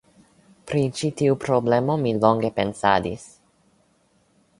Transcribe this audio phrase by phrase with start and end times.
[0.69, 3.27] Pri ĉi tiu problemo mi longe pensadis.